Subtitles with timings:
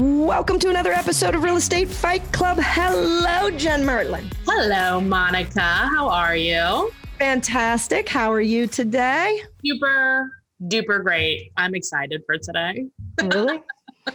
[0.00, 2.56] Welcome to another episode of Real Estate Fight Club.
[2.58, 4.32] Hello, Jen Mertland.
[4.46, 5.60] Hello, Monica.
[5.60, 6.90] How are you?
[7.18, 8.08] Fantastic.
[8.08, 9.42] How are you today?
[9.62, 10.30] Super
[10.62, 11.52] duper great.
[11.58, 12.86] I'm excited for today.
[13.22, 13.60] Really?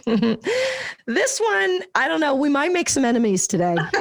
[1.06, 2.34] this one, I don't know.
[2.34, 3.76] We might make some enemies today.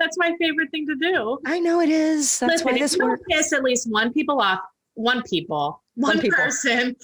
[0.00, 1.38] That's my favorite thing to do.
[1.46, 2.40] I know it is.
[2.40, 3.22] That's Listen, why this works.
[3.30, 4.58] piss at least one people off,
[4.94, 6.38] one people, one, One people.
[6.38, 6.96] person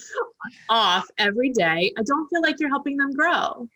[0.69, 1.91] off every day.
[1.97, 3.67] I don't feel like you're helping them grow.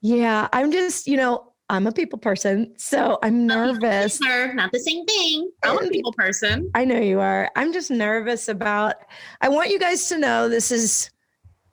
[0.00, 4.16] Yeah, I'm just, you know, I'm a people person, so I'm nervous.
[4.16, 5.50] Sir, not the same thing.
[5.62, 6.70] I'm a people person.
[6.74, 7.50] I know you are.
[7.56, 8.94] I'm just nervous about.
[9.42, 11.10] I want you guys to know this is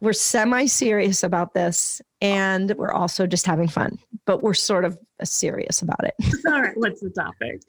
[0.01, 4.97] we're semi serious about this, and we're also just having fun, but we're sort of
[5.23, 6.13] serious about it.
[6.45, 7.61] All right, what's the topic?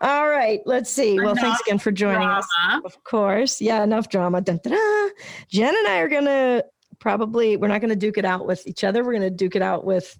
[0.00, 1.18] All right, let's see.
[1.20, 2.46] Well, thanks again for joining us.
[2.84, 4.40] Of course, yeah, enough drama.
[4.40, 5.10] Dun, dun, dun.
[5.48, 6.64] Jen and I are gonna
[6.98, 9.04] probably we're not gonna duke it out with each other.
[9.04, 10.18] We're gonna duke it out with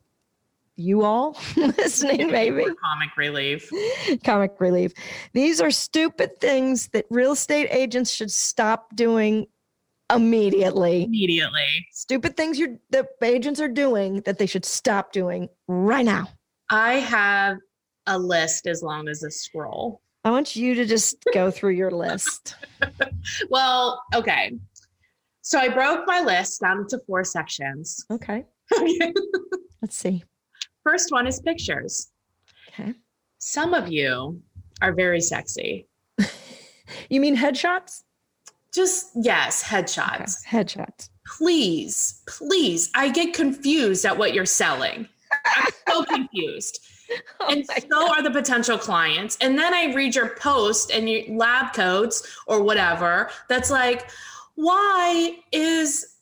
[0.76, 2.64] you all listening, maybe.
[2.64, 3.70] Comic relief.
[4.24, 4.92] comic relief.
[5.32, 9.46] These are stupid things that real estate agents should stop doing
[10.12, 11.04] immediately.
[11.04, 11.86] Immediately.
[11.92, 16.28] Stupid things you're, the agents are doing that they should stop doing right now.
[16.70, 17.58] I have
[18.06, 20.00] a list as long as a scroll.
[20.24, 22.56] I want you to just go through your list.
[23.50, 24.52] Well, okay.
[25.42, 28.04] So I broke my list down into four sections.
[28.10, 28.44] Okay,
[29.82, 30.24] let's see.
[30.84, 32.10] First one is pictures.
[32.68, 32.94] Okay.
[33.38, 34.40] Some of you
[34.80, 35.86] are very sexy.
[37.08, 38.02] You mean headshots?
[38.74, 40.44] Just yes, Okay, headshots.
[40.44, 41.08] Headshots.
[41.38, 42.90] Please, please.
[42.96, 45.08] I get confused at what you're selling.
[45.46, 46.80] I'm so confused.
[47.48, 49.36] and Oh my so are the potential clients.
[49.40, 54.10] And then I read your post and your lab coats or whatever that's like,
[54.54, 56.16] why is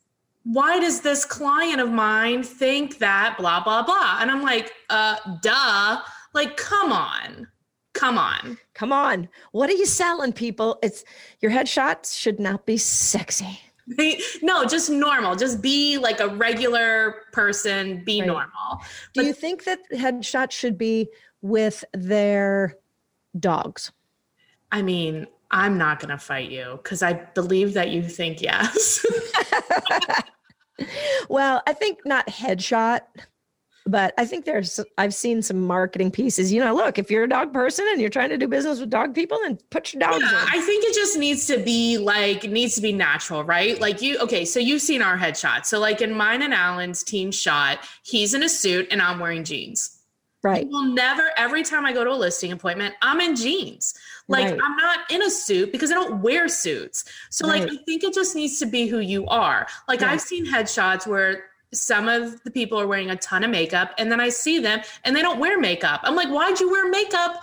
[0.45, 4.19] why does this client of mine think that blah blah blah?
[4.21, 6.01] And I'm like, uh duh.
[6.35, 7.49] Like, come on.
[7.95, 8.59] Come on.
[8.75, 9.29] Come on.
[9.53, 10.79] What are you selling, people?
[10.83, 11.05] It's
[11.41, 13.59] your headshots should not be sexy.
[14.43, 15.37] no, just normal.
[15.37, 18.27] Just be like a regular person, be Right.
[18.27, 18.77] normal.
[19.15, 21.09] Do But- you think that headshots should be
[21.43, 22.77] with their
[23.39, 23.93] dogs?
[24.73, 29.05] I mean, I'm not going to fight you because I believe that you think yes.
[31.29, 33.01] well, I think not headshot,
[33.91, 36.53] but I think there's I've seen some marketing pieces.
[36.53, 38.91] You know, look, if you're a dog person and you're trying to do business with
[38.91, 40.49] dog people, then put your dogs Yeah, in.
[40.49, 43.81] I think it just needs to be like needs to be natural, right?
[43.81, 45.67] Like you okay, so you've seen our headshot.
[45.67, 49.45] So like in mine and Alan's team shot, he's in a suit and I'm wearing
[49.45, 49.99] jeans.
[50.43, 50.65] right.
[50.65, 53.95] You will never every time I go to a listing appointment, I'm in jeans.
[54.31, 54.61] Like Right.
[54.63, 57.05] I'm not in a suit because I don't wear suits.
[57.31, 59.67] So like I think it just needs to be who you are.
[59.89, 60.13] Like Yeah.
[60.13, 64.11] I've seen headshots where some of the people are wearing a ton of makeup and
[64.11, 66.01] then I see them and they don't wear makeup.
[66.05, 67.41] I'm like, why'd you wear makeup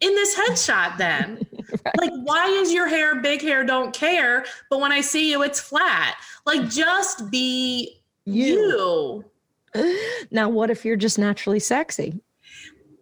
[0.00, 1.46] in this headshot then?
[1.72, 1.94] Right.
[2.00, 5.58] Like, why is your hair big hair don't care, but when I see you, it's
[5.58, 6.16] flat?
[6.44, 9.24] Like, just be You.
[9.74, 9.96] you.
[10.30, 12.20] Now, what if you're just naturally sexy?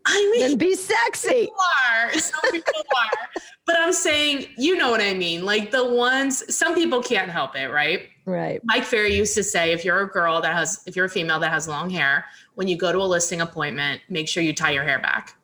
[0.07, 1.29] I mean, Then be sexy.
[1.47, 1.57] people
[1.93, 2.13] are.
[2.15, 3.43] Some people are.
[3.67, 5.45] But I'm saying, you know what I mean.
[5.45, 8.09] Like the ones, some people can't help it, right?
[8.31, 8.61] Right.
[8.65, 11.41] Mike Ferry used to say, if you're a girl that has, if you're a female
[11.41, 14.71] that has long hair, when you go to a listing appointment, make sure you tie
[14.71, 15.35] your hair back.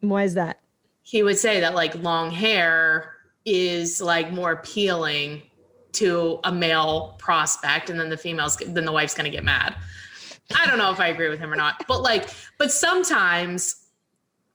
[0.00, 0.60] Why is that?
[1.02, 3.14] He would say that like long hair
[3.46, 5.42] is like more appealing
[5.92, 9.74] to a male prospect, and then the female's, then the wife's gonna get mad.
[10.54, 12.28] I don't know if I agree with him or not, but like,
[12.58, 13.86] but sometimes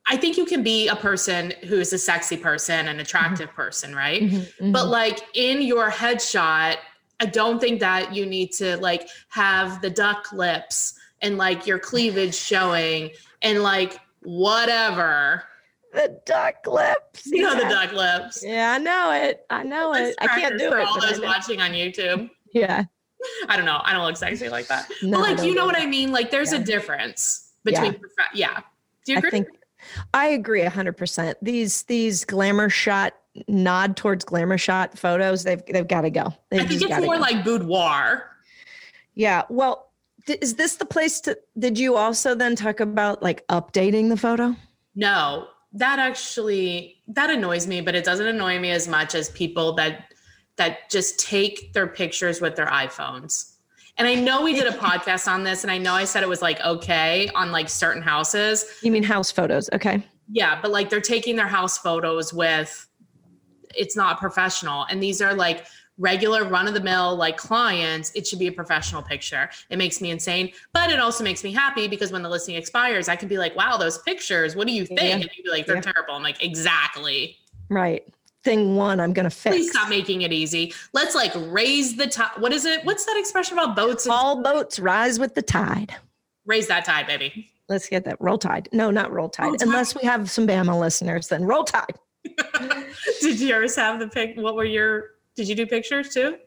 [0.06, 3.96] I think you can be a person who is a sexy person, an attractive person,
[3.96, 4.22] right?
[4.22, 4.90] Mhm, But mhm.
[4.90, 6.76] like in your headshot,
[7.20, 11.80] I don't think that you need to like have the duck lips and like your
[11.80, 13.12] cleavage showing
[13.42, 15.44] and like whatever.
[15.94, 17.26] the duck lips.
[17.28, 18.44] You know the duck lips.
[18.44, 19.46] Yeah, I know it.
[19.50, 20.16] I know it.
[20.20, 20.88] I can't do for it.
[20.88, 22.30] all I those watching on YouTube.
[22.54, 22.84] Yeah.
[23.48, 23.80] I don't know.
[23.84, 24.90] I don't look sexy like that.
[25.02, 25.78] No, but like you know do what.
[25.80, 26.12] I mean?
[26.12, 26.60] Like there's Yeah.
[26.60, 28.60] a difference between prof- yeah.
[29.06, 29.30] Do you I agree?
[29.32, 29.48] think
[30.14, 31.38] I agree hundred percent.
[31.42, 33.14] These these glamour shot
[33.48, 36.34] nod towards glamour shot photos, they've they've got to go.
[36.50, 37.22] They've I think just more go.
[37.22, 38.30] like boudoir.
[39.16, 39.44] yeah.
[39.50, 39.90] Well,
[40.26, 41.38] D- Is this the place to?
[41.58, 44.56] Did you also then talk about like updating the photo?
[44.96, 49.74] No, that actually that annoys me, but it doesn't annoy me as much as people
[49.74, 50.14] that
[50.56, 53.53] that just take their pictures with their iPhones.
[53.98, 56.30] And I know we did a podcast on this, and I know I said it
[56.30, 58.66] was like okay on like certain houses.
[58.82, 59.70] You mean house photos?
[59.74, 60.04] Okay.
[60.32, 62.88] Yeah, but like they're taking their house photos with
[63.76, 64.86] it's not professional.
[64.90, 65.66] And these are like
[66.00, 69.50] regular run of the mill like clients, it should be a professional picture.
[69.70, 73.08] It makes me insane, but it also makes me happy because when the listing expires,
[73.08, 75.02] I can be like, wow, those pictures, what do you think?
[75.02, 75.10] Yeah.
[75.18, 75.82] And you'd be like, they're Yeah.
[75.82, 76.16] terrible.
[76.16, 77.38] I'm like, exactly.
[77.70, 78.08] Right.
[78.44, 79.56] Thing one, I'm gonna fix.
[79.56, 80.74] Please stop making it easy.
[80.92, 82.32] Let's like raise the tide.
[82.40, 82.84] What is it?
[82.86, 84.06] What's that expression about boats?
[84.06, 85.96] And- All boats rise with the tide.
[86.46, 87.50] raise that tide, baby.
[87.70, 88.68] Let's get that roll tide.
[88.74, 89.46] No, not roll tide.
[89.46, 89.68] Roll Tide.
[89.68, 91.96] Unless we have some Bama listeners, then roll tide.
[93.22, 94.36] Did yours have the pic?
[94.38, 96.38] What were your, did you do pictures too?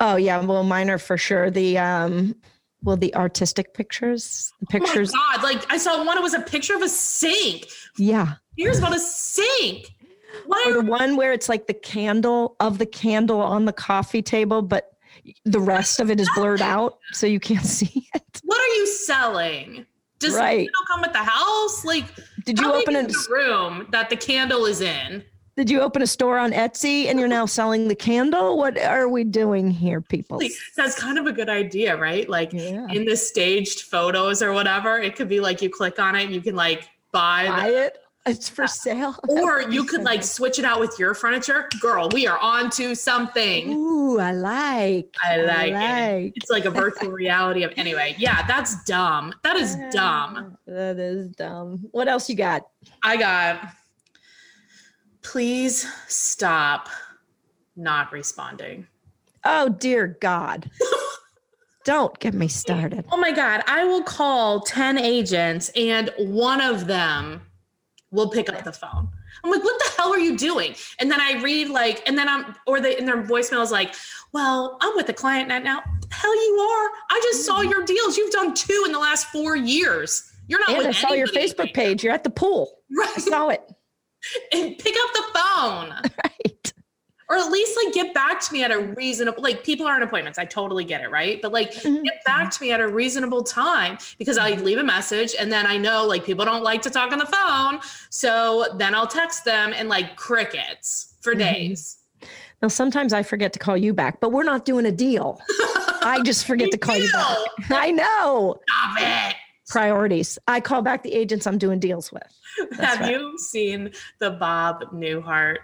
[0.00, 2.36] Oh yeah, well mine are for sure the um
[2.84, 4.52] well the artistic pictures.
[4.60, 5.12] The pictures.
[5.12, 5.42] Oh my God.
[5.42, 7.66] Like I saw one, it was a picture of a sink.
[7.96, 8.34] yeah.
[8.56, 9.88] Here's about a sink.
[10.66, 14.62] Or the one where it's like the candle of the candle on the coffee table,
[14.62, 14.92] but
[15.44, 18.40] the rest of it is blurred out so you can't see it.
[18.44, 19.86] what are you selling?
[20.18, 20.58] Does the Right.
[20.58, 21.84] candle come with the house?
[21.84, 22.04] Like,
[22.44, 25.24] Did you open a room that the candle is in?
[25.56, 28.56] did you open a store on Etsy and you're now selling the candle?
[28.56, 30.40] What are we doing here, people?
[30.76, 32.28] That's kind of a good idea, right?
[32.28, 32.86] Like Yeah.
[32.90, 36.32] in the staged photos or whatever, it could be like you click on it and
[36.32, 37.98] you can like buy, the- Buy it.
[38.28, 39.16] It's for uh, sale.
[39.28, 41.68] or you could like switch it out with your furniture.
[41.80, 43.72] Girl, we are on to something.
[43.72, 45.14] Ooh, I like.
[45.22, 45.74] I like, it.
[45.74, 46.32] like.
[46.36, 48.14] It's like a virtual reality of anyway.
[48.18, 49.34] Yeah, that's dumb.
[49.42, 50.56] That is dumb.
[50.66, 51.86] That is dumb.
[51.92, 52.68] What else you got?
[53.02, 53.72] I got
[55.22, 56.88] please stop
[57.76, 58.86] not responding.
[59.44, 60.70] Oh dear God.
[61.84, 63.04] Don't get me started.
[63.10, 67.42] Oh my God, I will call 10 agents and one of them
[68.10, 69.08] will pick up the phone.
[69.44, 70.74] I'm like, what the hell are you doing?
[70.98, 73.94] And then I read like, and then I'm, or they, and their voicemail is like,
[74.32, 75.82] well, I'm with the client net now.
[76.10, 76.90] Hell you are.
[77.10, 77.70] I just saw mm.
[77.70, 78.16] your deals.
[78.16, 80.30] You've done two in the last four years.
[80.48, 82.02] You're not And with I saw your Facebook right page.
[82.02, 82.70] You're at the pool.
[82.90, 83.02] now.
[83.02, 83.20] I Right.
[83.20, 83.62] saw it.
[84.52, 85.94] And pick up the phone.
[86.24, 86.57] Right.
[87.30, 90.02] Or at least like get back to me at a reasonable like people are on
[90.02, 92.02] appointments i totally get it right but like Mhm.
[92.04, 95.66] get back to me at a reasonable time because i leave a message and then
[95.66, 97.80] i know like people don't like to talk on the phone
[98.10, 101.38] so then i'll text them and like crickets for Mhm.
[101.38, 101.98] days
[102.60, 105.40] Now sometimes I forget to call you back, but we're not doing a deal.
[106.02, 107.38] I just forget to call you back.
[107.70, 108.56] I know.
[108.68, 108.96] stop
[109.30, 109.36] it
[109.68, 110.40] Priorities.
[110.48, 112.24] I call back the agents I'm doing deals with.
[112.80, 113.12] have right.
[113.12, 115.58] you seen the bob newhart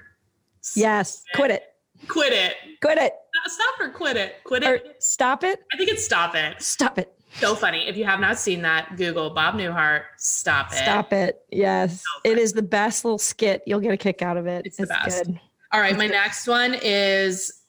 [0.75, 1.23] Yes.
[1.35, 1.63] Quit it.
[2.09, 3.13] quit it Quit it.
[3.47, 5.61] stop or quit it quit Or it stop it.
[5.73, 7.13] i think it's stop it Stop it.
[7.41, 11.41] so funny if you have not seen that google bob newhart stop it Stop it.
[11.51, 12.03] Yes.
[12.03, 13.63] So It is the best little skit.
[13.67, 14.67] You'll get a kick out of it.
[14.67, 15.25] It's the best.
[15.27, 15.41] good.
[15.73, 17.63] All right, my next one is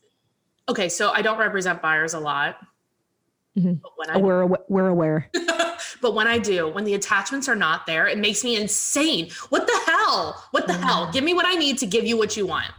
[0.70, 0.90] okay.
[0.90, 2.58] So I don't represent buyers a lot,
[3.58, 3.82] Mhm.
[3.82, 5.30] but when Oh, I We're, we're aware.
[6.02, 9.30] but when I do, when the attachments are not there, it makes me insane.
[9.50, 10.44] What the hell?
[10.52, 11.10] What the hell?
[11.12, 12.70] Give me what I need to give you what you want.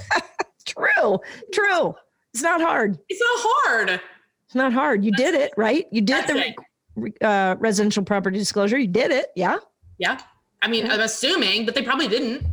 [0.66, 1.18] True.
[1.52, 1.94] True.
[2.32, 2.98] It's not hard.
[3.08, 4.00] It's not hard.
[4.46, 5.04] It's not hard.
[5.04, 5.86] You did it, right?
[5.90, 6.54] You did That's the
[6.96, 8.78] re- uh, residential property disclosure.
[8.78, 9.26] You did it.
[9.36, 9.58] Yeah.
[9.98, 10.18] Yeah.
[10.62, 10.94] I mean, Yeah.
[10.94, 12.44] I'm assuming, but they probably didn't.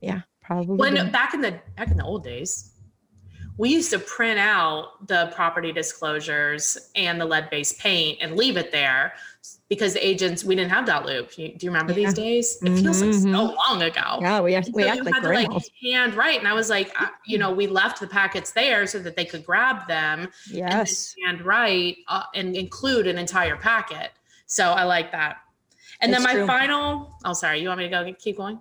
[0.00, 0.22] Yeah.
[0.42, 0.76] Probably.
[0.76, 1.12] When did.
[1.12, 2.72] back in the back in the old days,
[3.58, 8.70] we used to print out the property disclosures and the lead-based paint and leave it
[8.70, 9.14] there
[9.68, 11.36] because the agents we didn't have dotloop.
[11.36, 12.58] You, do you remember these days?
[12.62, 13.28] It feels like so
[13.68, 14.18] long ago.
[14.20, 16.70] yeah, we act, we So act like had to like hand write, and I was
[16.70, 20.28] like, I- you know, we left the packets there so that they could grab them
[20.48, 21.14] yes.
[21.26, 24.12] and write uh, and include an entire packet.
[24.46, 25.38] So I like that.
[26.00, 26.46] And then my true.
[26.46, 27.12] final.
[27.24, 27.60] Oh, sorry.
[27.60, 28.14] You want me to go?
[28.18, 28.60] Keep going.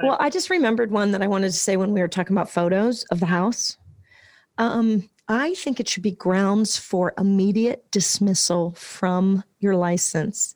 [0.00, 2.48] Well, I just remembered one that I wanted to say when we were talking about
[2.48, 3.76] photos of the house.
[4.58, 10.54] Um, I think it should be grounds for immediate dismissal from your license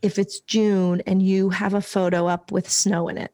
[0.00, 3.32] if it's June and you have a photo up with snow in it.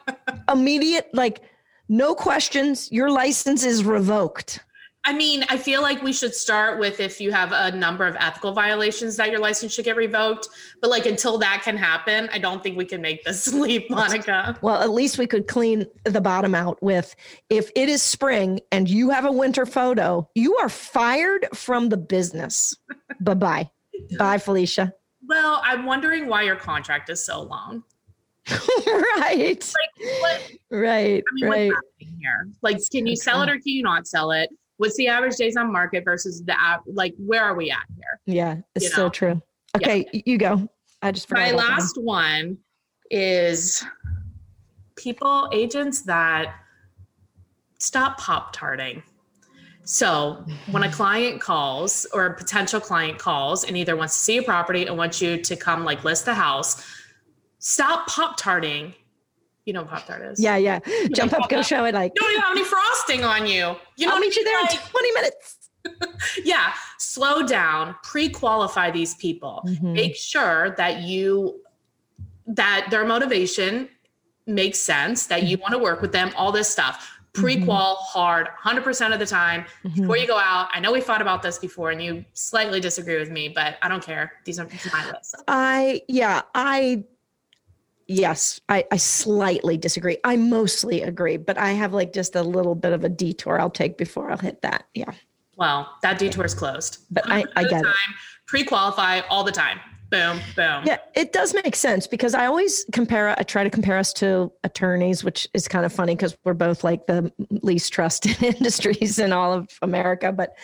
[0.50, 1.42] immediate, like,
[1.88, 2.90] no questions.
[2.90, 4.60] Your license is revoked.
[5.04, 8.16] I mean, I feel like we should start with if you have a number of
[8.20, 10.48] ethical violations that your license should get revoked.
[10.82, 14.58] But like until that can happen, I don't think we can make this leap, Monica.
[14.60, 17.16] Well, at least we could clean the bottom out with
[17.48, 21.96] if it is spring and you have a winter photo, you are fired from the
[21.96, 22.76] business.
[23.20, 23.70] bye bye.
[24.18, 24.92] Bye, Felicia.
[25.26, 27.84] Well, I'm wondering why your contract is so long.
[28.86, 29.72] right.
[30.20, 30.40] What,
[30.70, 31.22] Right.
[31.22, 31.68] I mean, right.
[31.68, 32.48] what's happening here?
[32.62, 34.50] Like, can you sell it or can you not sell it?
[34.80, 36.80] What's the average days on market versus the app?
[36.86, 38.18] Like, where are we at here?
[38.24, 39.42] Yeah, it's You so true.
[39.76, 40.70] Okay, you go.
[41.02, 42.56] I just My about that last one
[43.10, 43.84] is
[44.96, 46.54] people, agents that
[47.78, 49.02] stop pop tarting.
[49.84, 50.94] So when a mm-hmm.
[50.94, 54.96] client calls or a potential client calls and either wants to see a property and
[54.96, 56.82] wants you to come like list the house,
[57.58, 58.94] stop pop tarting.
[59.70, 60.40] You know what pop tart is?
[60.40, 60.80] Yeah, yeah.
[61.14, 61.94] Jump up, go show it.
[61.94, 63.76] Like You don't even have any frosting on you.
[63.96, 65.70] You I'll don't meet you there in 20 minutes.
[66.44, 69.94] yeah slow down pre-qualify these people Mhm.
[69.94, 71.62] make sure that you
[72.48, 73.88] that their motivation
[74.46, 79.12] makes sense that you want to work with them all this stuff pre-qual hard 100%
[79.14, 79.94] of the time Mhm.
[80.00, 83.18] before you go out i know we fought about this before and you slightly disagree
[83.18, 87.04] with me but i don't care these are these are my list I yeah, I
[88.10, 90.18] yes, I, I slightly disagree.
[90.24, 93.70] I mostly agree, but I have like just a little bit of a detour I'll
[93.70, 94.84] take before I'll hit that.
[94.94, 95.12] Yeah.
[95.56, 97.94] well that detour is closed But I- I get it.
[98.46, 99.78] pre-qualify all the time
[100.10, 103.96] boom boom Yeah, it does make sense because I always compare I try to compare
[103.96, 108.42] us to attorneys, which is kind of funny because we're both like the least trusted
[108.54, 110.32] industries in all of America.
[110.32, 110.56] But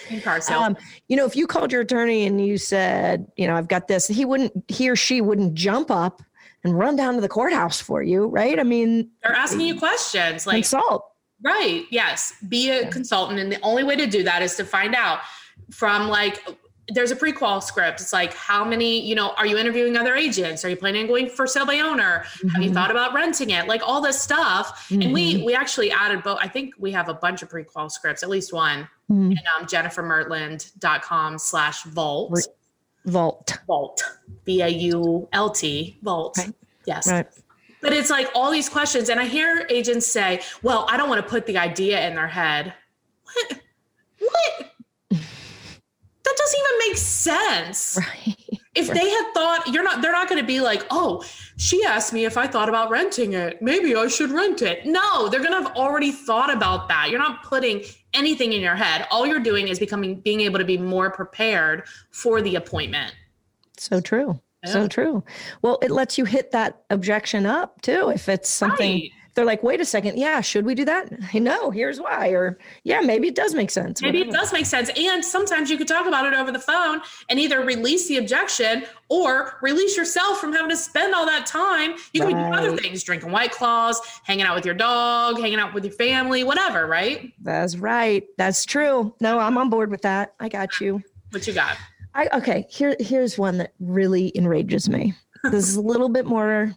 [0.50, 0.76] um,
[1.06, 4.08] you know, if you called your attorney and you said, you know, I've got this,
[4.08, 6.22] he wouldn't he or she wouldn't jump up
[6.66, 8.58] and run down to the courthouse for you, right?
[8.58, 11.06] I mean, they're asking you questions like consult.
[11.42, 11.84] Right.
[11.90, 12.34] Yes.
[12.48, 13.38] Be a consultant.
[13.38, 15.20] And the only way to do that is to find out
[15.70, 16.42] from like,
[16.88, 18.00] there's a prequel script.
[18.00, 20.64] It's like, how many, you know, are you interviewing other agents?
[20.64, 22.24] Are you planning on going for sale by owner?
[22.54, 22.74] Have you Mhm.
[22.74, 23.66] thought about renting it?
[23.66, 24.88] Like all this stuff.
[24.90, 26.38] And we, we actually added both.
[26.40, 29.30] I think we have a bunch of prequel scripts, at least one, Mhm.
[29.36, 32.32] and um, jennifermertland.com slash vault.
[33.06, 33.58] Vault.
[33.66, 34.02] Vault.
[34.44, 35.98] B A U L T.
[36.02, 36.36] Vault.
[36.38, 36.52] Right.
[36.86, 37.10] Yes.
[37.10, 37.26] Right.
[37.80, 41.22] But it's like all these questions, and I hear agents say, "Well, I don't want
[41.22, 42.74] to put the idea in their head."
[43.24, 43.60] What?
[44.18, 44.72] What?
[45.10, 47.98] that doesn't even make sense.
[48.00, 48.36] Right.
[48.76, 50.02] If they had thought, you're not.
[50.02, 51.24] They're not going to be like, "Oh,
[51.56, 53.60] she asked me if I thought about renting it.
[53.62, 57.08] Maybe I should rent it." No, they're going to have already thought about that.
[57.10, 59.06] You're not putting anything in your head.
[59.10, 63.14] All you're doing is becoming, being able to be more prepared for the appointment.
[63.78, 64.40] So true.
[64.64, 64.72] Yeah.
[64.72, 65.24] So true.
[65.62, 68.10] Well, it lets you hit that objection up too.
[68.10, 69.10] If it's something Right.
[69.36, 71.12] They're like, wait a second, yeah, should we do that?
[71.46, 72.30] No, here's why.
[72.30, 74.00] Or yeah, maybe it does make sense.
[74.02, 74.90] Maybe it does make sense.
[74.96, 78.84] And sometimes you could talk about it over the phone and either release the objection
[79.10, 81.92] or release yourself from having to spend all that time.
[82.12, 85.60] You could be doing other things, drinking white claws, hanging out with your dog, hanging
[85.60, 87.32] out with your family, whatever, right?
[87.42, 88.24] That's right.
[88.38, 89.14] That's true.
[89.20, 90.34] No, I'm on board with that.
[90.40, 91.02] I got you.
[91.30, 91.76] What you got?
[92.14, 92.66] I okay.
[92.70, 95.14] Here, here's one that really enrages me.
[95.44, 96.74] This is a little bit more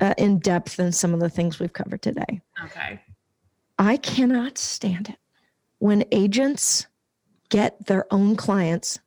[0.00, 2.40] uh, in depth than some of the things we've covered today.
[2.64, 3.00] Okay.
[3.78, 5.16] I cannot stand it
[5.78, 6.86] when agents
[7.48, 8.98] get their own clients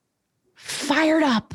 [0.55, 1.53] fired up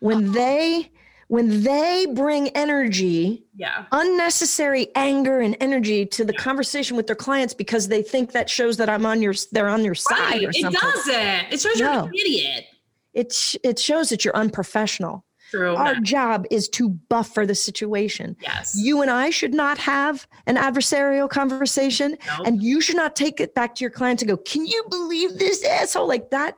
[0.00, 0.90] when they
[1.28, 3.84] when they bring energy Yeah.
[3.92, 8.78] unnecessary anger and energy to the conversation with their clients because they think that shows
[8.78, 10.44] that I'm on your they're on your side Right.
[10.44, 11.52] or It doesn't.
[11.52, 12.64] It shows you're an idiot.
[13.12, 15.24] It sh- it shows that you're unprofessional.
[15.50, 15.74] True.
[15.74, 18.36] Our job is to buffer the situation.
[18.42, 18.76] yes.
[18.78, 22.46] You and I should not have an adversarial conversation, Nope.
[22.46, 25.38] and you should not take it back to your client to go, "Can you believe
[25.38, 26.56] this asshole?" Like that.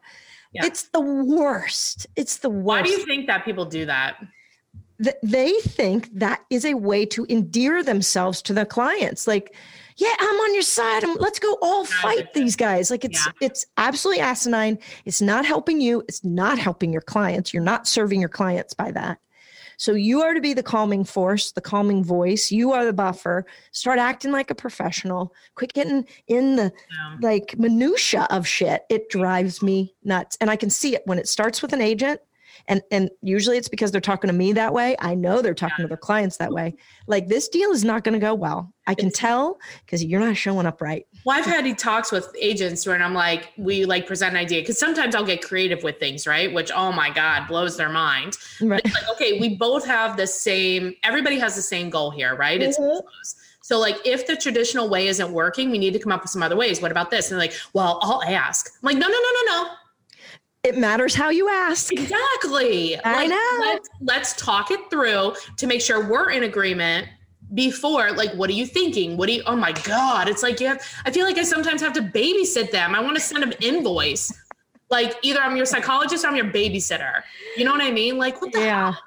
[0.53, 0.67] Yeah.
[0.67, 2.09] It's the worst.
[2.17, 2.65] It's the worst.
[2.67, 4.17] Why do you think that people do that?
[5.03, 9.27] Th- they think that is a way to endear themselves to their clients.
[9.29, 9.55] Like,
[10.01, 11.05] yeah, I'm on your side.
[11.05, 12.91] I'm- let's go all fight these guys.
[12.91, 13.33] Like it's Yeah.
[13.41, 14.79] it's absolutely asinine.
[15.05, 16.03] It's not helping you.
[16.09, 17.53] It's not helping your clients.
[17.53, 19.19] You're not serving your clients by that.
[19.77, 22.51] So you are to be the calming force, the calming voice.
[22.51, 23.47] You are the buffer.
[23.73, 25.33] Start acting like a professional.
[25.55, 26.65] Quit getting in the
[27.03, 28.83] Um, like minutia of shit.
[28.91, 30.37] It drives me nuts.
[30.41, 32.21] And I can see it when it starts with an agent.
[32.69, 34.97] And and usually it's because they're talking to me that way.
[34.99, 36.75] I know they're talking to their clients that way.
[37.07, 38.73] Like this deal is not going to go well.
[38.87, 41.07] I can tell because you're not showing up right.
[41.25, 44.79] Well, I've had talks with agents where I'm like, we like present an idea because
[44.79, 46.53] sometimes I'll get creative with things, right?
[46.53, 48.37] Which, oh my God, blows their mind.
[48.61, 48.81] Right.
[48.85, 52.61] It's like, okay, we both have the same, everybody has the same goal here, right?
[52.61, 53.01] It's Mhm.
[53.03, 53.37] close.
[53.63, 56.43] So, like, if the traditional way isn't working, we need to come up with some
[56.43, 56.81] other ways.
[56.83, 57.31] What about this?
[57.31, 58.73] And they're like, well, I'll ask.
[58.83, 59.71] I'm like, no, no, no, no, no.
[60.63, 61.91] It matters how you ask.
[61.93, 62.97] Exactly.
[63.03, 63.59] I Like, know.
[63.61, 67.09] Let's, let's talk it through to make sure we're in agreement
[67.55, 70.69] before like what are you thinking what do you oh my god it's like you
[70.69, 73.53] have i feel like i sometimes have to babysit them i want to send them
[73.61, 74.33] invoice
[74.89, 77.23] like either i'm your psychologist or i'm your babysitter
[77.57, 78.93] you know what i mean like what the Yeah.
[78.93, 79.03] hell?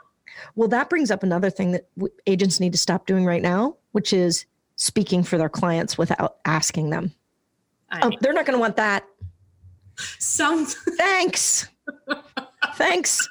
[0.55, 3.77] Well, that brings up another thing that w- agents need to stop doing right now,
[3.93, 4.45] which is
[4.75, 7.13] speaking for their clients without asking them.
[7.91, 9.05] I Oh, mean, they're not going to want that.
[10.19, 11.67] Some Thanks.
[12.75, 13.27] Thanks,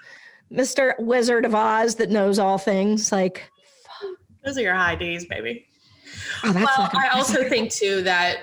[0.52, 0.92] Mr.
[0.98, 3.10] Wizard of Oz that knows all things.
[3.12, 3.50] Like,
[4.44, 5.66] those are your high D's, baby.
[6.44, 8.40] oh, well, fucking- I also think too that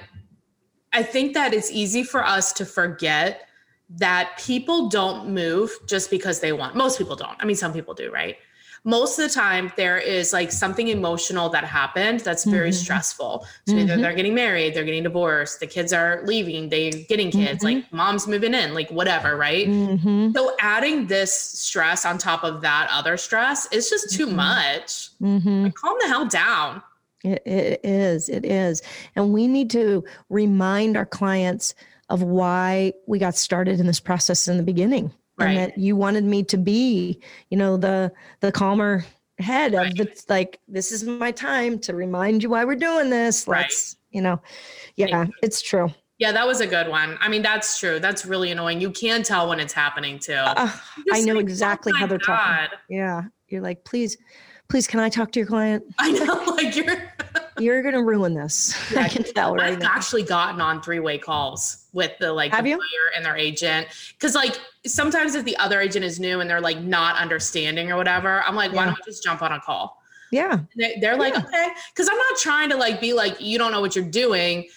[0.92, 3.48] I think that it's easy for us to forget
[3.92, 6.76] that people don't move just because they want.
[6.76, 7.36] Most people don't.
[7.40, 8.38] I mean, some people do, right?
[8.84, 12.74] Most of the time, there is like something emotional that happened that's very Mhm.
[12.76, 13.46] stressful.
[13.68, 14.02] So either Mhm.
[14.02, 17.64] they're getting married, they're getting divorced, the kids are leaving, they're getting kids, Mhm.
[17.64, 19.68] like mom's moving in, like whatever, right?
[19.68, 24.36] Mhm, So adding this stress on top of that other stress is just too Mhm.
[24.36, 25.10] much.
[25.22, 25.64] mhm.
[25.64, 26.82] Like, calm the hell down.
[27.24, 28.30] It, it is.
[28.30, 28.82] It is.
[29.16, 31.76] And we need to remind our clients
[32.10, 35.12] of why we got started in this process in the beginning.
[35.40, 35.50] Right.
[35.50, 39.06] And that you wanted me to be, you know, the the calmer
[39.40, 39.92] head Right.
[39.92, 43.48] of the like, this is my time to remind you why we're doing this.
[43.48, 43.62] Right.
[43.62, 44.42] Let's, you know,
[44.96, 45.90] yeah, it's true.
[46.18, 47.18] Yeah, that was a good one.
[47.22, 48.00] I mean, that's true.
[48.02, 48.82] That's really annoying.
[48.82, 50.34] You can tell when it's happening too.
[50.34, 50.70] Uh,
[51.14, 52.78] I know think, exactly "Oh how they're talking.
[52.90, 53.24] Yeah.
[53.48, 54.18] You're like, please,
[54.68, 55.84] please, can I talk to your client?
[55.98, 57.14] I know, like you're.
[57.60, 58.76] You're gonna ruin this.
[58.96, 59.92] I can tell right I've now.
[59.92, 62.78] actually gotten on three-way calls with the like Have the you?
[62.78, 66.62] player and their agent because like sometimes if the other agent is new and they're
[66.62, 68.86] like not understanding or whatever, I'm like, why Yeah.
[68.88, 70.02] don't we just jump on a call?
[70.32, 70.60] Yeah.
[70.78, 71.42] They, they're like, Yeah.
[71.44, 74.68] okay, because I'm not trying to like be like you don't know what you're doing,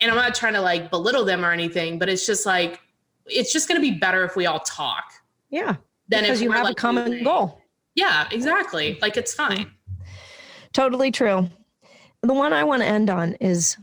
[0.00, 2.80] and I'm not trying to like belittle them or anything, but it's just like
[3.26, 5.04] it's just gonna be better if we all talk.
[5.50, 5.76] Yeah.
[6.08, 7.60] then Because if you have a common goal.
[7.96, 8.98] Yeah, exactly.
[9.02, 9.70] Like it's fine.
[10.72, 11.48] Totally true.
[12.22, 13.76] The one I want to end on is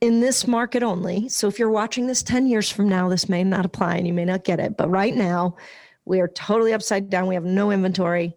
[0.00, 1.28] in this market only.
[1.28, 4.12] So if you're watching this 10 years from now, this may not apply and you
[4.12, 4.76] may not get it.
[4.76, 5.56] But right now,
[6.04, 7.26] we are totally upside down.
[7.26, 8.36] We have no inventory.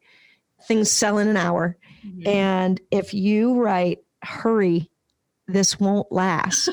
[0.68, 1.78] Things sell in an hour.
[2.06, 2.28] Mm-hmm.
[2.28, 4.90] And if you write, hurry,
[5.48, 6.70] this won't last,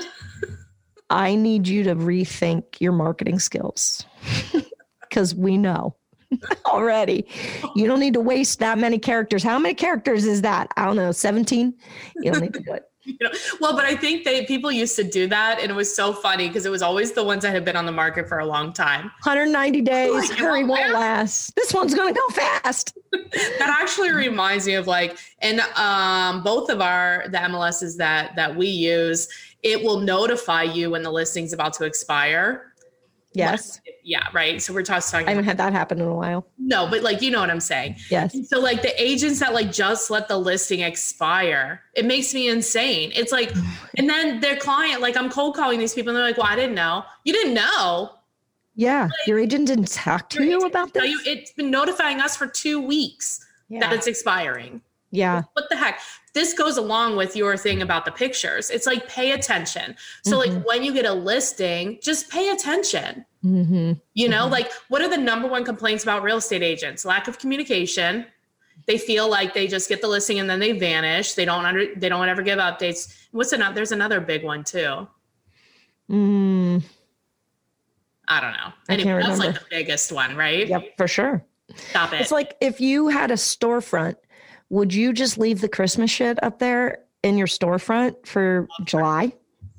[1.11, 4.05] I need you to rethink your marketing skills
[5.01, 5.97] because we know
[6.67, 7.27] already.
[7.75, 9.43] You don't need to waste that many characters.
[9.43, 10.71] How many characters is that?
[10.77, 11.75] I don't know, 17?
[12.17, 12.85] You don't need to do it.
[13.09, 15.97] You know, well, but I think they people used to do that, and it was
[15.97, 18.41] so funny because it was always the ones that had been on the market for
[18.41, 19.05] a long time.
[19.25, 21.57] 190 days, Like, hurry won't won't last.
[21.57, 22.99] This one's going to go fast.
[23.33, 28.55] That actually reminds me of like, and um, both of our the MLSs that that
[28.55, 29.27] we use,
[29.63, 32.68] it will notify you when the listing's about to expire.
[33.35, 33.81] Yes.
[34.03, 34.61] Yeah, right.
[34.61, 35.27] So we're just talking.
[35.27, 36.47] I haven't had that happen in a while.
[36.59, 37.97] no, but like you know what I'm saying.
[38.11, 38.35] Yes.
[38.35, 42.49] And so like the agents that like just let the listing expire, it makes me
[42.49, 43.13] insane.
[43.15, 43.53] It's like,
[43.97, 46.57] and then their client, like I'm cold calling these people, and they're like, "Well, I
[46.57, 47.05] didn't know.
[47.25, 48.11] You didn't know.
[48.75, 49.09] Yeah.
[49.27, 51.05] Your agent didn't talk to you about this?
[51.05, 54.81] you it's been notifying us for two weeks that it's expiring.
[55.11, 55.43] Yeah.
[55.55, 56.01] What the heck?
[56.35, 58.69] This goes along with your thing about the pictures.
[58.71, 59.97] It's like pay attention.
[60.25, 60.65] So like Mhm.
[60.67, 63.25] when you get a listing, just pay attention.
[63.43, 64.51] hmm You know, Mhm.
[64.51, 67.05] like what are the number one complaints about real estate agents?
[67.05, 68.27] Lack of communication.
[68.87, 71.35] They feel like they just get the listing and then they vanish.
[71.35, 73.15] They don't under they don't ever give updates.
[73.33, 75.09] What's another there's another big one too.
[76.11, 76.83] Mm,
[78.27, 78.73] I don't know.
[78.89, 79.61] I Anyway, can't that's like remember.
[79.61, 80.67] the biggest one, right?
[80.69, 81.45] yep, for sure.
[81.91, 82.21] Stop it.
[82.21, 84.17] It's like if you had a storefront,
[84.71, 89.33] would you just leave the Christmas shit up there in your storefront for July?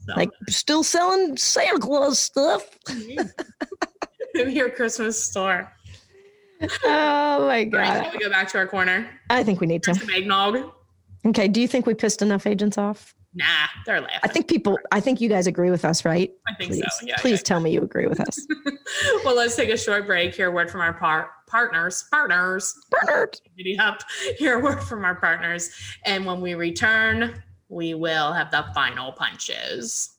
[0.05, 2.63] So, Like still selling Santa Claus stuff?
[4.35, 5.71] in your Christmas store.
[6.61, 8.03] Oh my All right, god.
[8.03, 9.09] can we go back to our corner?
[9.29, 9.91] I think we need to.
[10.13, 10.71] Eggnog.
[11.25, 11.47] Okay.
[11.47, 13.15] Do you think we pissed enough agents off?
[13.33, 13.45] Nah,
[13.85, 14.19] they're laughing.
[14.23, 14.79] I think people.
[14.91, 16.31] I think you guys agree with us, right?
[16.47, 17.05] I think Please, so.
[17.05, 17.15] Yeah.
[17.17, 18.45] please tell me you agree with us.
[19.23, 20.33] Well, let's take a short break.
[20.33, 22.05] Hear a word from our par- partners.
[22.09, 22.73] Partners.
[22.89, 23.39] Bernard.
[23.55, 24.01] Giddy up.
[24.39, 25.69] Hear a word from our partners.
[26.05, 30.09] And when we return, we will have the final punches.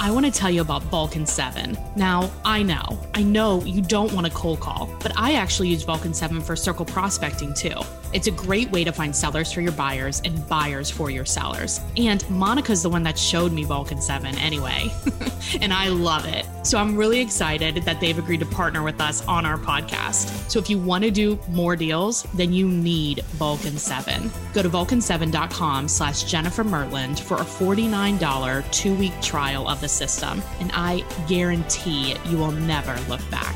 [0.00, 1.76] I want to tell you about Vulcan 7.
[1.96, 5.82] Now, I know, I know you don't want a cold call, but I actually use
[5.82, 7.74] Vulcan 7 for circle prospecting too.
[8.12, 11.80] It's a great way to find sellers for your buyers and buyers for your sellers.
[11.96, 14.90] And Monica's the one that showed me Vulcan 7 anyway.
[15.60, 16.46] and I love it.
[16.62, 20.50] So I'm really excited that they've agreed to partner with us on our podcast.
[20.50, 24.30] So if you want to do more deals, then you need Vulcan 7.
[24.54, 30.42] Go to vulcan7.com slash Jennifer Mertland for a $49 two-week trial of the system.
[30.60, 33.54] And I guarantee you will never look back.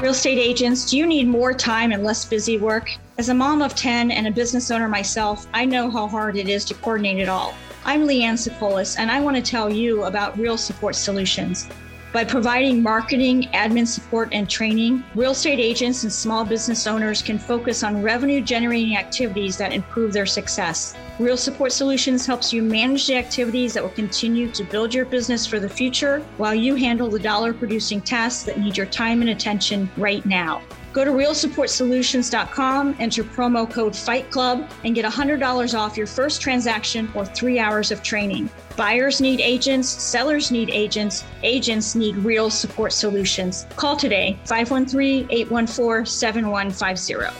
[0.00, 2.90] Real estate agents, do you need more time and less busy work?
[3.18, 6.48] As a mom of 10 and a business owner myself, I know how hard it
[6.48, 7.54] is to coordinate it all.
[7.84, 11.68] I'm Leanne Sikolis, and I want to tell you about Real Support Solutions.
[12.14, 17.38] By providing marketing, admin support, and training, real estate agents and small business owners can
[17.38, 20.96] focus on revenue generating activities that improve their success.
[21.20, 25.46] Real Support Solutions helps you manage the activities that will continue to build your business
[25.46, 29.28] for the future while you handle the dollar producing tasks that need your time and
[29.28, 30.62] attention right now.
[30.94, 37.12] Go to realsupportsolutions.com, enter promo code Fight Club, and get $100 off your first transaction
[37.14, 38.48] or three hours of training.
[38.74, 43.66] Buyers need agents, sellers need agents, agents need real support solutions.
[43.76, 47.36] Call today 513 814 7150.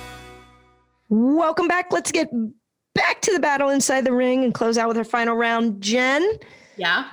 [1.09, 1.91] Welcome back.
[1.91, 2.29] Let's get
[2.95, 5.81] back to the battle inside the ring and close out with our final round.
[5.83, 6.39] Jen,
[6.77, 7.05] Yeah.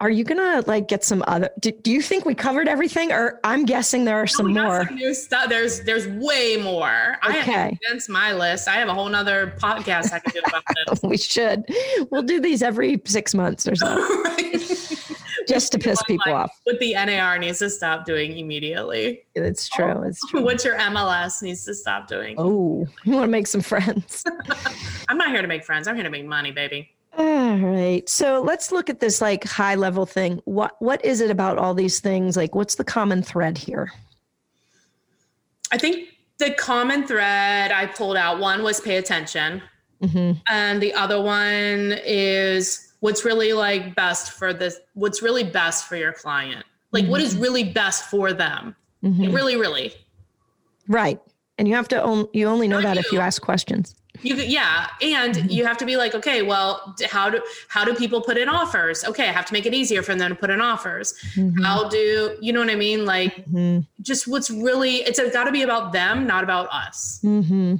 [0.00, 1.50] are you gonna like get some other?
[1.60, 4.86] Do, do you think we covered everything, or I'm guessing there are some we more?
[4.86, 5.48] some new stuff.
[5.48, 7.18] There's there's way more.
[7.22, 7.78] I Okay.
[7.86, 8.68] against my list.
[8.68, 11.00] I have a whole nother podcast I could do about this.
[11.04, 11.64] we should.
[12.10, 13.86] We'll do these every six months or so,
[15.48, 16.50] just to piss people off.
[16.64, 19.22] What the NAR needs to stop doing immediately.
[19.34, 20.02] It's true.
[20.02, 20.42] It's true.
[20.42, 22.36] What your MLS needs to stop doing.
[22.38, 24.24] Oh, you want to make some friends?
[25.08, 25.88] I'm not here to make friends.
[25.88, 26.90] I'm here to make money, baby.
[27.18, 28.08] All right.
[28.08, 30.40] So let's look at this like high level thing.
[30.44, 32.36] What what is it about all these things?
[32.36, 33.92] Like what's the common thread here?
[35.72, 39.60] I think the common thread I pulled out one was pay attention,
[40.00, 44.78] hmm and the other one is what's really like best for this.
[44.94, 46.64] What's really best for your client.
[46.92, 48.74] Like what is really best for them.
[49.02, 49.92] hmm Really, really.
[50.88, 51.20] Right.
[51.58, 53.22] And you have to own, you only know Not that if you you.
[53.22, 53.94] ask questions.
[54.22, 58.20] You yeah, and you have to be like, okay, well, how do how do people
[58.20, 59.04] put in offers?
[59.04, 61.14] Okay, I have to make it easier for them to put in offers.
[61.36, 61.62] Mhm.
[61.64, 63.06] How do you know what I mean?
[63.06, 63.86] Like, Mhm.
[64.02, 67.20] just what's really it's got to be about them, not about us.
[67.22, 67.76] hmm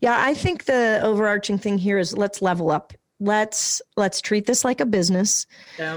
[0.00, 2.92] Yeah, I think the overarching thing here is let's level up.
[3.18, 5.46] Let's let's treat this like a business.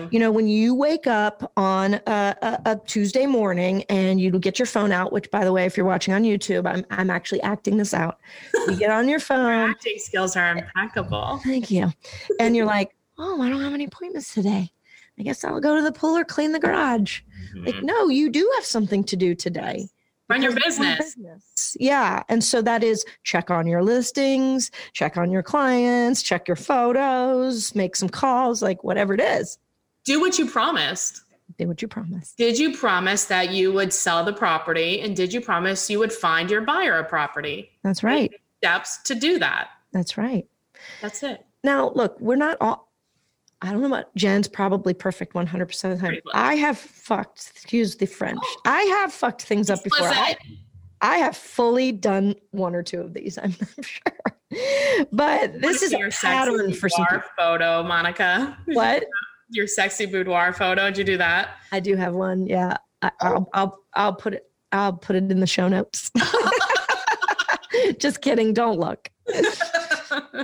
[0.10, 4.58] You know, when you wake up on a, a, a Tuesday morning and you get
[4.58, 7.42] your phone out, which by the way, if you're watching on YouTube, I'm I'm actually
[7.42, 8.20] acting this out.
[8.54, 9.70] You get on your phone.
[9.72, 11.42] acting skills are impeccable.
[11.44, 11.92] Thank you.
[12.40, 14.72] And you're like, oh, I don't have any appointments today.
[15.20, 17.22] I guess I'll go to the pool or clean the garage.
[17.54, 17.86] Like, mm-hmm.
[17.86, 19.90] no, you do have something to do today.
[20.30, 21.16] Run your Because you run a business.
[21.16, 21.78] business.
[21.80, 22.24] Yeah.
[22.30, 27.74] And so that is check on your listings, check on your clients, check your photos,
[27.76, 29.58] make some calls, like whatever it is.
[30.06, 31.24] Do what you promised.
[31.58, 32.38] Do what you promised.
[32.38, 36.14] Did you promise that you would sell the property, and did you promise you would
[36.14, 37.72] find your buyer a property?
[37.84, 38.32] That's right.
[38.62, 39.70] Steps to do that.
[39.92, 40.48] That's right.
[41.02, 41.44] That's it.
[41.64, 42.89] Now, look, we're not all.
[43.62, 46.20] I don't know about Jen's probably perfect 100% of the time.
[46.34, 48.40] I have fucked, excuse the French.
[48.42, 48.62] Oh.
[48.66, 50.08] I have fucked things up before.
[50.08, 50.38] I,
[51.02, 55.08] I have fully done one or two of these, I'm not sure.
[55.12, 57.06] But this is a your pattern sexy for some
[57.38, 58.58] photo, Monica.
[58.66, 59.04] What?
[59.52, 60.86] Your sexy boudoir photo.
[60.90, 61.56] Did you do that?
[61.72, 62.46] I do have one.
[62.46, 62.78] Yeah.
[63.02, 63.28] I, oh.
[63.28, 66.12] I'll, I'll, I'll put it, I'll put it in the show notes.
[68.00, 68.54] Just kidding.
[68.54, 69.10] Don't look.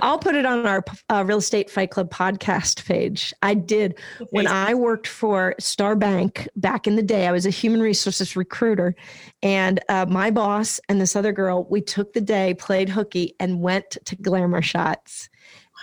[0.02, 3.32] I'll put it on our uh, Real Estate Fight Club podcast page.
[3.42, 3.98] I did
[4.30, 7.26] when I worked for Star Bank back in the day.
[7.26, 8.94] I was a human resources recruiter,
[9.42, 13.60] and uh, my boss and this other girl, we took the day, played hooky, and
[13.60, 15.28] went to glamour shots.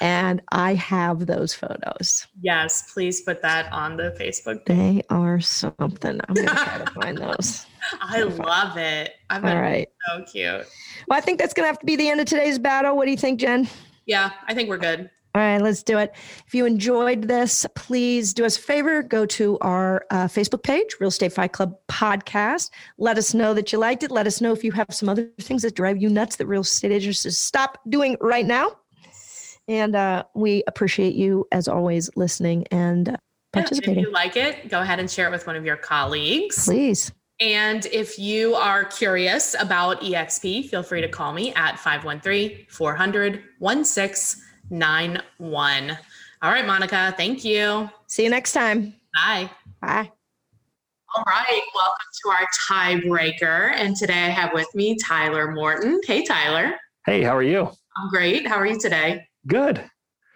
[0.02, 2.28] And I have those photos.
[2.42, 4.66] Yes, please put that on the Facebook.
[4.66, 6.20] They are something.
[6.28, 7.66] I'm gonna try to find those.
[8.02, 9.16] I love it.
[9.30, 9.88] I'm All right.
[10.08, 10.68] so cute.
[11.08, 12.96] Well, I think that's gonna have to be the end of today's battle.
[12.96, 13.68] What do you think, Jen?
[14.06, 15.10] Yeah, I think we're good.
[15.36, 16.12] All right, let's do it.
[16.46, 19.02] If you enjoyed this, please do us a favor.
[19.02, 22.70] Go to our uh, Facebook page, Real Estate Fight Club Podcast.
[23.00, 24.12] Let us know that you liked it.
[24.12, 26.62] Let us know if you have some other things that drive you nuts that real
[26.62, 28.74] estate agents should stop doing right now.
[29.68, 33.18] And uh, we appreciate you, as always, listening and uh, Yeah,
[33.54, 34.04] participating.
[34.04, 36.66] If you like it, go ahead and share it with one of your colleagues.
[36.66, 37.12] Please.
[37.40, 43.44] And if you are curious about EXP, feel free to call me at 513 400
[43.60, 45.98] 1691.
[46.42, 47.90] All right, Monica, thank you.
[48.08, 48.94] See you next time.
[49.16, 49.50] Bye.
[49.82, 50.10] Bye.
[51.16, 53.74] All right, welcome to our tiebreaker.
[53.76, 56.02] And today I have with me Tyler Morton.
[56.06, 56.74] Hey, Tyler.
[57.06, 57.70] Hey, how are you?
[57.98, 58.48] I'm great.
[58.48, 59.28] How are you today?
[59.48, 59.84] Good.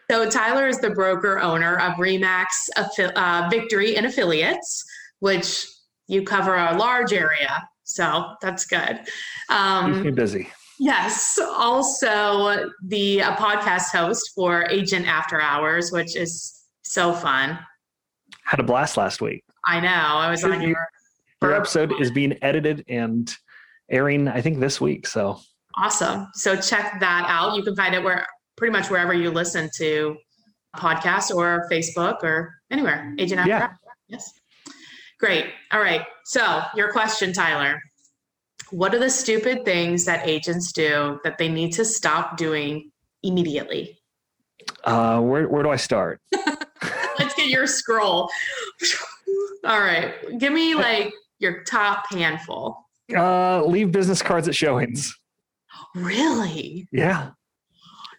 [0.09, 2.45] So, Tyler is the broker owner of Remax
[2.77, 4.83] uh, Victory and Affiliates,
[5.19, 5.65] which
[6.07, 7.67] you cover a large area.
[7.83, 8.99] So, that's good.
[8.99, 9.13] Keeps
[9.49, 10.49] Um, me busy.
[10.79, 11.39] Yes.
[11.41, 17.57] Also, the a podcast host for Agent After Hours, which is so fun.
[18.45, 19.43] Had a blast last week.
[19.65, 19.89] I know.
[19.89, 20.77] I was on your
[21.41, 23.33] Your episode is being edited and
[23.91, 25.05] airing, I think, this week.
[25.07, 25.39] So
[25.75, 26.27] awesome.
[26.33, 27.55] So check that out.
[27.55, 28.25] You can find it where
[28.57, 30.17] pretty much wherever you listen to
[30.75, 33.13] podcasts or Facebook or anywhere.
[33.17, 33.69] Agent After Yeah.
[34.07, 34.33] Yes.
[35.19, 35.45] Great.
[35.71, 36.01] All right.
[36.25, 37.81] So your question, Tyler.
[38.71, 42.91] What are the stupid things that agents do that they need to stop doing
[43.23, 43.99] immediately?
[44.83, 46.19] Uh, where where do I start?
[47.19, 48.29] Let's get your scroll.
[49.63, 50.13] All right.
[50.37, 52.85] Give me like your top handful.
[53.15, 55.15] Uh, leave business cards at showings.
[55.95, 56.87] Really?
[56.91, 57.31] Yeah.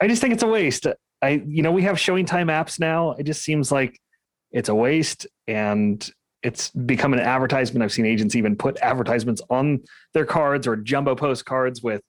[0.01, 0.87] I just think it's a waste.
[1.23, 3.13] I, you know, we have showing time apps now.
[3.13, 3.99] It just seems like
[4.53, 6.09] it's a waste and
[6.43, 7.83] it's become an advertisement.
[7.83, 9.81] I've seen agents even put advertisements on
[10.15, 12.03] their cards or jumbo postcards with,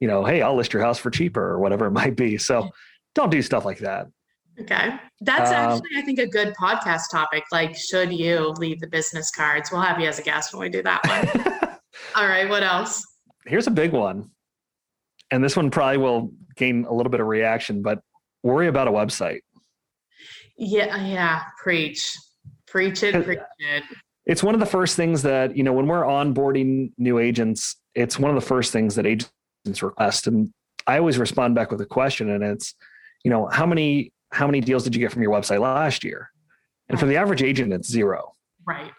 [0.00, 2.38] you know, hey, I'll list your house for cheaper or whatever it might be.
[2.38, 2.70] So
[3.14, 4.06] don't do stuff like that.
[4.60, 4.90] Okay.
[5.20, 7.42] That's Um, actually, I think, a good podcast topic.
[7.50, 9.72] Like, should you leave the business cards?
[9.72, 11.70] We'll have you as a guest when we do that one.
[12.14, 12.48] All right.
[12.48, 13.04] What else?
[13.46, 14.30] Here's a big one.
[15.32, 18.00] And this one probably will gain a little bit of reaction, but
[18.42, 19.40] worry about a website.
[20.56, 21.04] Yeah.
[21.06, 21.42] Yeah.
[21.62, 22.16] Preach.
[22.66, 23.24] Preach it.
[23.24, 23.84] Preach it.
[24.26, 28.18] it's one of the first things that you know when we're onboarding new agents it's
[28.18, 29.30] one of the first things that agents
[29.82, 30.52] request and
[30.86, 32.74] i always respond back with a question and it's
[33.24, 36.30] you know how many how many deals did you get from your website last year
[36.88, 38.34] and for the average agent it's zero
[38.66, 38.92] Right.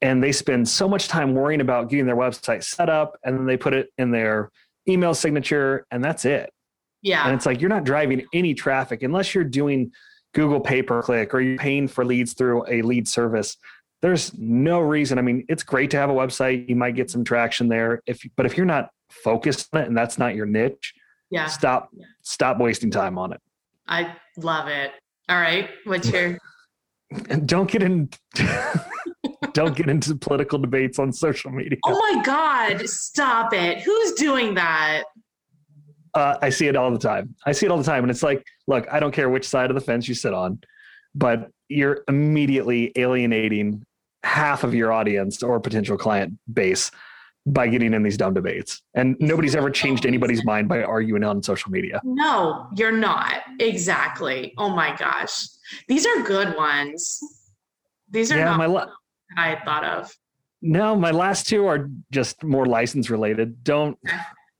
[0.00, 3.46] And they spend so much time worrying about getting their website set up and then
[3.46, 4.50] they put it in their
[4.88, 6.50] email signature and that's it
[7.26, 9.92] and it's like you're not driving any traffic unless you're doing
[10.34, 13.56] Google pay per click or you're paying for leads through a lead service.
[14.02, 15.18] There's no reason.
[15.18, 16.68] I mean, it's great to have a website.
[16.68, 18.02] You might get some traction there.
[18.06, 20.92] If but if you're not focused on it and that's not your niche,
[21.30, 21.46] Yeah.
[21.46, 21.90] stop
[22.22, 23.40] stop wasting time on it.
[23.88, 24.90] I love it.
[25.28, 25.70] All right.
[25.84, 26.38] What's your
[27.46, 28.10] don't get in
[29.52, 31.78] don't get into political debates on social media.
[31.86, 32.86] Oh my God.
[32.88, 33.80] Stop it.
[33.80, 35.04] Who's doing that?
[36.16, 37.34] Uh, I see it all the time.
[37.44, 38.02] I see it all the time.
[38.02, 40.60] And it's like, look, I don't care which side of the fence you sit on,
[41.14, 43.84] but you're immediately alienating
[44.22, 46.90] half of your audience or potential client base
[47.44, 48.82] by getting in these dumb debates.
[48.94, 52.00] And nobody's ever changed anybody's mind by arguing on social media.
[52.02, 53.34] No, you're not.
[53.60, 54.54] Exactly.
[54.58, 55.46] Oh my gosh.
[55.86, 57.20] These are good ones.
[58.10, 58.86] These are Yeah, not my la-
[59.36, 60.12] I had thought of.
[60.62, 63.62] no, my last two are just more license related.
[63.62, 63.98] Don't,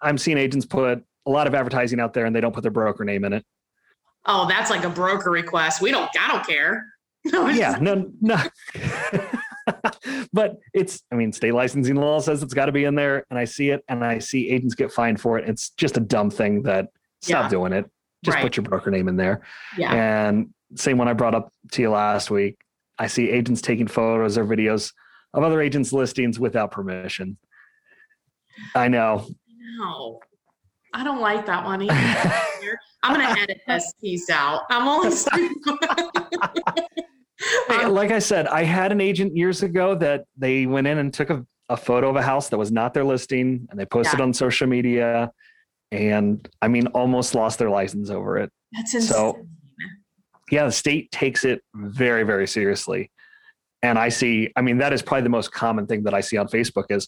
[0.02, 2.70] I'm seeing agents put a lot of advertising out there and they don't put their
[2.70, 3.44] broker name in it.
[4.26, 5.80] Oh, that's like a broker request.
[5.82, 6.84] We don't, I don't care.
[7.32, 8.40] No, yeah, no, no.
[10.32, 13.36] but it's, I mean, state licensing law says it's got to be in there, and
[13.38, 15.48] I see it, and I see agents get fined for it.
[15.48, 16.86] It's just a dumb thing that
[17.22, 17.48] stop Yeah.
[17.48, 17.90] doing it.
[18.24, 18.42] Just Right.
[18.42, 19.40] put your broker name in there.
[19.76, 19.92] Yeah.
[19.92, 22.58] And same one I brought up to you last week.
[22.96, 24.92] I see agents taking photos or videos
[25.34, 27.38] of other agents' listings without permission.
[28.76, 29.26] I know.
[29.78, 30.20] No,
[30.94, 32.78] I don't like that one either.
[33.02, 34.62] I'm going to edit this piece out.
[34.70, 35.10] I'm only.
[37.68, 40.96] Hey, Um, like I said, I had an agent years ago that they went in
[40.98, 43.84] and took a, a photo of a house that was not their listing and they
[43.84, 44.24] posted Yeah.
[44.24, 45.30] on social media.
[45.92, 48.50] And I mean, almost lost their license over it.
[48.72, 49.08] That's insane.
[49.12, 49.46] So-
[50.50, 53.10] Yeah, the state takes it very, very seriously.
[53.82, 56.38] And I see, I mean, that is probably the most common thing that I see
[56.38, 57.06] on Facebook is,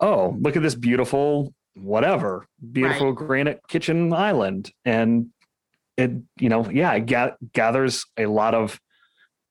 [0.00, 4.70] oh, look at this beautiful, whatever, beautiful granite kitchen island.
[4.84, 5.28] And
[5.96, 8.80] it, you know, yeah, it ga- gathers a lot of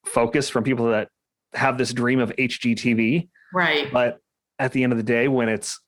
[0.06, 1.10] focus from people that
[1.54, 3.28] have this dream of HGTV.
[3.54, 3.92] right.
[3.92, 4.20] But
[4.60, 5.80] at the end of the day, when it's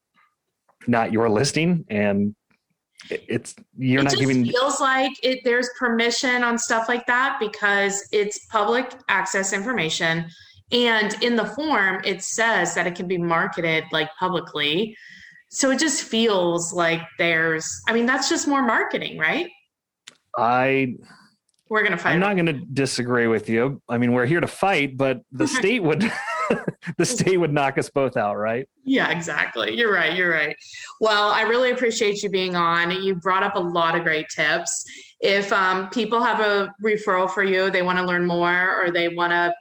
[0.88, 2.36] not your listing and
[3.10, 8.08] it's, you're it not giving, feels like it, there's permission on stuff like that because
[8.12, 10.26] it's public access information
[10.72, 14.96] and in the form it says that it can be marketed like publicly
[15.54, 19.50] so it just feels like there's i mean that's just more marketing right
[20.38, 20.96] I,
[21.70, 23.82] we're gonna fight I'm not going to disagree with you.
[23.90, 26.02] I mean, we're here to fight, but the state would
[26.98, 28.68] the state would knock us both out, right?
[28.84, 29.76] Yeah, exactly.
[29.76, 30.16] You're right.
[30.16, 30.56] You're right.
[31.00, 32.92] Well, I really appreciate you being on.
[32.92, 34.84] You brought up a lot of great tips.
[35.20, 39.08] If um, people have a referral for you, they want to learn more, or they
[39.10, 39.54] want to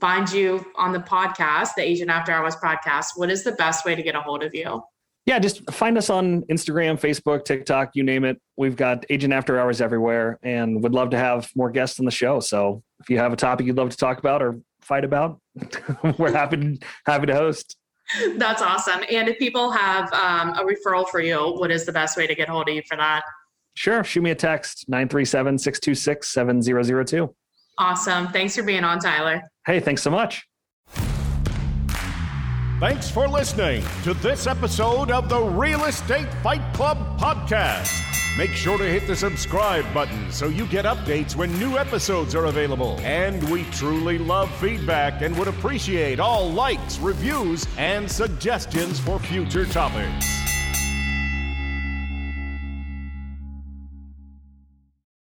[0.00, 3.94] find you on the podcast, the Agent After Hours podcast, what is the best way
[3.94, 4.82] to get a hold of you?
[5.24, 8.42] Yeah, just find us on Instagram, Facebook, TikTok, you name it.
[8.56, 12.10] We've got Agent After Hours everywhere and would love to have more guests on the
[12.10, 12.40] show.
[12.40, 15.40] So if you have a topic you'd love to talk about or fight about,
[16.18, 17.76] we're happy to, happy to host.
[18.34, 19.04] That's awesome.
[19.10, 22.34] And if people have um, a referral for you, what is the best way to
[22.34, 23.22] get hold of you for that?
[23.74, 27.32] Sure, shoot me a text 937-626-7002.
[27.78, 28.28] Awesome.
[28.28, 29.40] Thanks for being on, Tyler.
[29.64, 30.46] Hey, thanks so much.
[32.82, 38.02] Thanks for listening to this episode of the Real Estate Fight Club podcast.
[38.36, 42.46] Make sure to hit the subscribe button so you get updates when new episodes are
[42.46, 42.98] available.
[43.02, 49.64] And we truly love feedback and would appreciate all likes, reviews, and suggestions for future
[49.64, 50.41] topics.